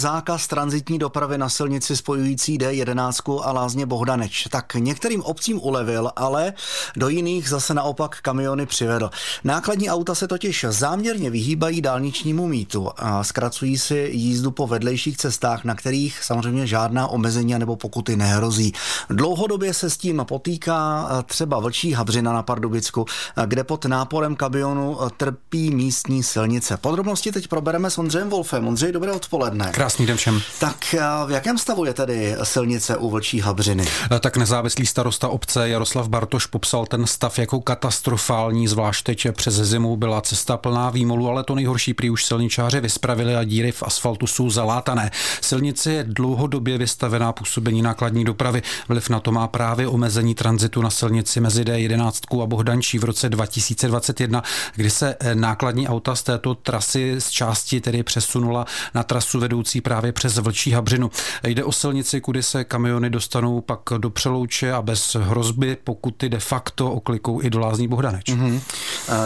Zákaz 0.00 0.46
transitní 0.46 0.98
dopravy 0.98 1.38
na 1.38 1.48
silnici 1.48 1.96
spojující 1.96 2.58
D11 2.58 3.40
a 3.44 3.52
Lázně 3.52 3.86
Bohdaneč. 3.86 4.48
Tak 4.50 4.74
některým 4.74 5.22
obcím 5.22 5.60
ulevil, 5.62 6.10
ale 6.16 6.52
do 6.96 7.08
jiných 7.08 7.48
zase 7.48 7.74
naopak 7.74 8.20
kamiony 8.20 8.66
přivedl. 8.66 9.10
Nákladní 9.44 9.90
auta 9.90 10.14
se 10.14 10.28
totiž 10.28 10.66
záměrně 10.68 11.30
vyhýbají 11.30 11.80
dálničnímu 11.80 12.48
mítu 12.48 12.90
a 12.96 13.24
zkracují 13.24 13.78
si 13.78 14.08
jízdu 14.12 14.50
po 14.50 14.66
vedlejších 14.66 15.16
cestách, 15.16 15.64
na 15.64 15.74
kterých 15.74 16.24
samozřejmě 16.24 16.66
žádná 16.66 17.08
omezení 17.08 17.58
nebo 17.58 17.76
pokuty 17.76 18.16
nehrozí. 18.16 18.72
Dlouhodobě 19.10 19.74
se 19.74 19.90
s 19.90 19.96
tím 19.96 20.22
potýká 20.28 21.08
třeba 21.26 21.58
Vlčí 21.58 21.92
Habřina 21.92 22.32
na 22.32 22.42
Pardubicku, 22.42 23.04
kde 23.46 23.64
pod 23.64 23.84
náporem 23.84 24.36
kamionu 24.36 24.98
trpí 25.16 25.74
místní 25.74 26.22
silnice. 26.22 26.76
Podrobnosti 26.76 27.32
teď 27.32 27.48
probereme 27.48 27.90
s 27.90 27.98
Ondřejem 27.98 28.30
Wolfem. 28.30 28.68
Ondřej, 28.68 28.92
dobré 28.92 29.12
odpoledne. 29.12 29.72
Krásný 29.86 30.06
den 30.06 30.16
všem. 30.16 30.42
Tak 30.58 30.94
eh, 30.94 31.00
v 31.26 31.30
jakém 31.30 31.58
stavu 31.58 31.84
je 31.84 31.94
tedy 31.94 32.36
silnice 32.42 32.96
u 32.96 33.10
Vlčí 33.10 33.40
Habřiny? 33.40 33.84
Eh, 34.12 34.20
tak 34.20 34.36
nezávislý 34.36 34.86
starosta 34.86 35.28
obce 35.28 35.68
Jaroslav 35.68 36.08
Bartoš 36.08 36.46
popsal 36.46 36.86
ten 36.86 37.06
stav 37.06 37.38
jako 37.38 37.60
katastrofální, 37.60 38.68
zvlášť 38.68 39.04
teď 39.04 39.26
přes 39.32 39.54
zimu 39.54 39.96
byla 39.96 40.20
cesta 40.20 40.56
plná 40.56 40.90
výmolu, 40.90 41.28
ale 41.28 41.44
to 41.44 41.54
nejhorší 41.54 41.94
prý 41.94 42.10
už 42.10 42.24
silničáři 42.24 42.80
vyspravili 42.80 43.36
a 43.36 43.44
díry 43.44 43.72
v 43.72 43.82
asfaltu 43.82 44.26
jsou 44.26 44.50
zalátané. 44.50 45.10
Silnice 45.40 45.92
je 45.92 46.04
dlouhodobě 46.04 46.78
vystavená 46.78 47.32
působení 47.32 47.82
nákladní 47.82 48.24
dopravy. 48.24 48.62
Vliv 48.88 49.08
na 49.08 49.20
to 49.20 49.32
má 49.32 49.48
právě 49.48 49.88
omezení 49.88 50.34
tranzitu 50.34 50.82
na 50.82 50.90
silnici 50.90 51.40
mezi 51.40 51.64
D11 51.64 52.42
a 52.42 52.46
Bohdančí 52.46 52.98
v 52.98 53.04
roce 53.04 53.28
2021, 53.28 54.42
kdy 54.74 54.90
se 54.90 55.16
eh, 55.20 55.34
nákladní 55.34 55.88
auta 55.88 56.14
z 56.14 56.22
této 56.22 56.54
trasy 56.54 57.14
z 57.18 57.30
části 57.30 57.80
tedy 57.80 58.02
přesunula 58.02 58.66
na 58.94 59.02
trasu 59.02 59.40
vedoucí 59.40 59.75
vedoucí 59.76 59.80
právě 59.80 60.12
přes 60.12 60.38
Vlčí 60.38 60.72
Habřinu. 60.72 61.10
Jde 61.46 61.64
o 61.64 61.72
silnici, 61.72 62.20
kudy 62.20 62.42
se 62.42 62.64
kamiony 62.64 63.10
dostanou 63.10 63.60
pak 63.60 63.80
do 63.98 64.10
Přelouče 64.10 64.72
a 64.72 64.82
bez 64.82 65.16
hrozby 65.16 65.76
pokuty 65.84 66.28
de 66.28 66.38
facto 66.38 66.92
oklikou 66.92 67.42
i 67.42 67.50
do 67.50 67.60
Lázní 67.60 67.88
Bohdaneč. 67.88 68.28
Mm-hmm. 68.28 68.60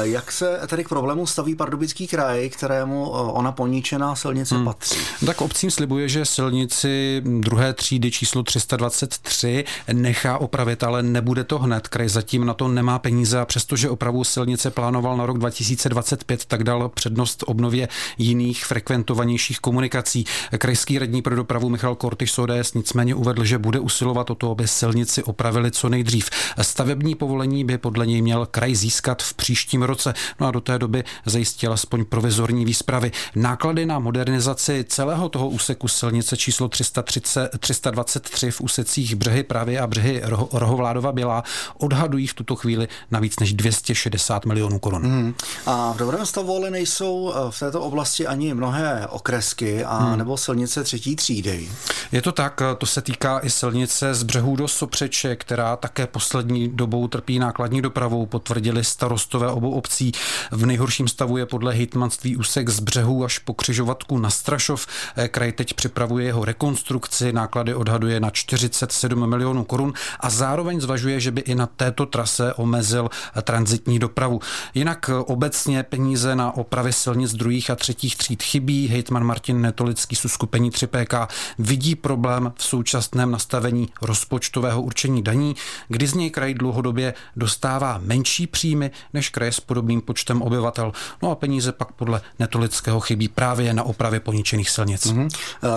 Jak 0.03 0.33
se 0.33 0.61
tedy 0.67 0.85
k 0.85 0.89
problému 0.89 1.27
staví 1.27 1.55
Pardubický 1.55 2.07
kraj, 2.07 2.51
kterému 2.51 3.07
e, 3.07 3.33
ona 3.33 3.53
poníčená 3.53 4.17
silnice 4.17 4.55
hmm. 4.55 4.65
patří? 4.65 4.99
Tak 5.27 5.41
obcím 5.41 5.71
slibuje, 5.71 6.09
že 6.09 6.25
silnici 6.25 7.23
druhé 7.41 7.73
třídy 7.75 8.11
číslo 8.11 8.43
323 8.43 9.65
nechá 9.93 10.39
opravit, 10.39 10.83
ale 10.83 11.03
nebude 11.03 11.45
to 11.45 11.59
hned. 11.59 11.89
Kraj 11.89 12.09
zatím 12.09 12.47
na 12.47 12.55
to 12.55 12.69
nemá 12.69 12.99
peníze 12.99 13.41
a 13.41 13.45
přestože 13.45 13.91
opravu 13.91 14.25
silnice 14.25 14.71
plánoval 14.71 15.17
na 15.17 15.27
rok 15.27 15.39
2025, 15.39 16.45
tak 16.45 16.65
dal 16.65 16.89
přednost 16.89 17.45
obnově 17.47 17.89
jiných 18.19 18.65
frekventovanějších 18.65 19.61
komunikací. 19.61 20.25
Krajský 20.59 20.99
radní 20.99 21.23
pro 21.23 21.37
dopravu 21.37 21.69
Michal 21.69 21.95
Kortyš 21.95 22.39
ODS 22.39 22.75
nicméně 22.75 23.15
uvedl, 23.15 23.45
že 23.45 23.59
bude 23.59 23.81
usilovat 23.81 24.31
o 24.31 24.35
to, 24.35 24.51
aby 24.51 24.69
silnici 24.69 25.23
opravili 25.23 25.71
co 25.71 25.89
nejdřív. 25.89 26.31
Stavební 26.63 27.15
povolení 27.15 27.65
by 27.65 27.79
podle 27.79 28.07
něj 28.07 28.23
měl 28.23 28.47
kraj 28.47 28.75
získat 28.75 29.23
v 29.23 29.35
příštím 29.35 29.83
roce, 29.83 30.15
no 30.41 30.47
a 30.47 30.51
do 30.51 30.61
té 30.61 30.79
doby 30.79 31.05
zajistil 31.27 31.73
aspoň 31.73 32.05
provizorní 32.05 32.65
výspravy. 32.65 33.13
Náklady 33.37 33.87
na 33.87 33.99
modernizaci 33.99 34.85
celého 34.89 35.29
toho 35.29 35.49
úseku 35.49 35.89
silnice 35.89 36.37
číslo 36.37 36.69
330, 36.69 37.51
323 37.59 38.51
v 38.51 38.61
úsecích 38.61 39.15
Břehy 39.15 39.43
právě 39.43 39.81
a 39.81 39.87
Břehy 39.87 40.23
Rohovládova 40.53 41.13
Bělá 41.13 41.45
odhadují 41.79 42.27
v 42.27 42.35
tuto 42.35 42.57
chvíli 42.57 42.89
na 43.11 43.21
víc 43.21 43.39
než 43.41 43.53
260 43.53 44.47
milionů 44.47 44.79
korun. 44.79 45.03
Hmm. 45.03 45.35
A 45.67 45.93
v 45.93 45.97
dobrém 45.97 46.27
stavu 46.27 46.57
ale 46.57 46.71
nejsou 46.71 47.33
eh, 47.33 47.51
v 47.51 47.59
této 47.59 47.81
oblasti 47.81 48.27
ani 48.27 48.55
mnohé 48.55 49.07
okresky 49.11 49.85
a 49.85 49.99
hmm 49.99 50.21
nebo 50.21 50.30
silnice 50.37 50.85
třetí 50.85 51.17
třídy. 51.17 51.69
Je 52.13 52.23
to 52.23 52.33
tak, 52.33 52.63
to 52.79 52.87
se 52.87 53.03
týká 53.03 53.39
i 53.39 53.51
silnice 53.51 54.15
z 54.15 54.23
břehů 54.23 54.57
do 54.57 54.69
Sopřeče, 54.69 55.37
která 55.37 55.77
také 55.77 56.07
poslední 56.07 56.69
dobou 56.69 57.09
trpí 57.09 57.39
nákladní 57.39 57.83
dopravou, 57.83 58.27
potvrdili 58.27 58.85
starostové 58.85 59.49
obou 59.49 59.71
obcí. 59.71 60.13
V 60.51 60.67
nejhorším 60.67 61.09
stavu 61.09 61.37
je 61.37 61.47
podle 61.47 61.75
hejtmanství 61.75 62.37
úsek 62.37 62.69
z 62.69 62.81
břehů 62.81 63.25
až 63.25 63.39
po 63.39 63.55
křižovatku 63.55 64.19
na 64.19 64.31
Strašov. 64.31 64.87
Eh, 65.17 65.29
kraj 65.29 65.53
teď 65.53 65.75
připravuje 65.75 66.27
jeho 66.27 66.45
rekonstrukci, 66.45 67.33
náklady 67.33 67.75
odhaduje 67.75 68.21
na 68.21 68.31
47 68.31 69.27
milionů 69.27 69.65
korun 69.65 69.93
a 70.21 70.31
zároveň 70.31 70.81
zvažuje, 70.81 71.21
že 71.21 71.31
by 71.31 71.41
i 71.41 71.55
na 71.55 71.67
této 71.67 72.07
trase 72.07 72.55
omezil 72.55 73.09
transitní 73.43 73.99
dopravu. 73.99 74.41
Jinak 74.75 75.11
eh, 75.13 75.15
obecně 75.15 75.83
peníze 75.83 76.37
na 76.37 76.57
opravy 76.57 76.93
silnic 76.93 77.33
druhých 77.35 77.71
a 77.71 77.77
třetích 77.77 78.17
tříd 78.17 78.43
chybí. 78.43 78.89
Hejtman 78.89 79.25
Martin 79.25 79.61
Netolický 79.61 80.17
Český 80.21 80.35
skupení 80.35 80.71
3PK 80.71 81.29
vidí 81.59 81.95
problém 81.95 82.53
v 82.57 82.65
současném 82.65 83.31
nastavení 83.31 83.89
rozpočtového 84.03 84.83
určení 84.83 85.23
daní, 85.23 85.57
kdy 85.89 86.07
z 86.07 86.15
něj 86.15 86.31
kraj 86.31 86.55
dlouhodobě 86.55 87.15
dostává 87.37 88.01
menší 88.03 88.47
příjmy 88.47 88.91
než 89.15 89.29
kraj 89.29 89.53
s 89.53 89.61
podobným 89.61 90.01
počtem 90.01 90.43
obyvatel. 90.43 90.93
No 91.23 91.31
a 91.31 91.35
peníze 91.35 91.73
pak 91.73 91.93
podle 91.93 92.21
Netolického 92.39 93.01
chybí 93.01 93.29
právě 93.29 93.75
na 93.75 93.83
opravě 93.83 94.21
poničených 94.21 94.71
silnic. 94.71 95.07
Mm-hmm. 95.07 95.29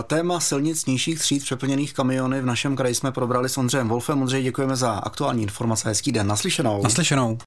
Téma 0.03 0.39
silnic 0.39 0.85
nižších 0.85 1.19
tříd 1.19 1.43
přeplněných 1.43 1.93
kamiony 1.93 2.41
v 2.41 2.45
našem 2.45 2.75
kraji 2.75 2.95
jsme 2.95 3.11
probrali 3.11 3.49
s 3.49 3.57
Ondřejem 3.57 3.89
Wolfem. 3.89 4.21
Ondřej, 4.21 4.43
děkujeme 4.43 4.75
za 4.75 4.91
aktuální 4.91 5.43
informace. 5.43 5.89
Hezký 5.89 6.11
den. 6.11 6.27
Naslyšenou. 6.27 6.83
Naslyšenou. 6.83 7.37